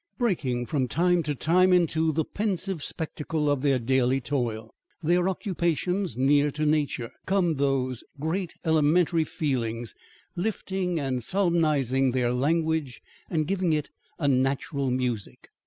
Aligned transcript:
Breaking 0.17 0.65
from 0.65 0.87
time 0.87 1.21
to 1.21 1.35
time 1.35 1.71
into 1.71 2.11
the 2.11 2.25
pensive 2.25 2.81
spectacle 2.81 3.47
of 3.51 3.61
their 3.61 3.77
daily 3.77 4.19
toil, 4.19 4.73
their 5.03 5.29
occupations 5.29 6.17
near 6.17 6.49
to 6.49 6.65
nature, 6.65 7.11
come 7.27 7.57
those 7.57 8.03
great 8.19 8.55
elementary 8.65 9.23
feelings, 9.25 9.93
lifting 10.35 10.99
and 10.99 11.21
solemnising 11.21 12.13
their 12.13 12.33
language 12.33 12.99
and 13.29 13.45
giving 13.45 13.73
it 13.73 13.91
a 14.17 14.27
natural 14.27 14.89
music. 14.89 15.49